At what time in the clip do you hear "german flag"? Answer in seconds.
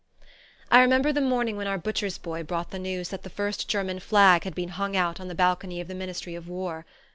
3.69-4.45